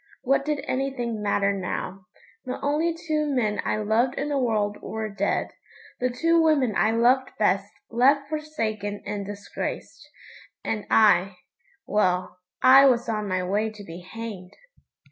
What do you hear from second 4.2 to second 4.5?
the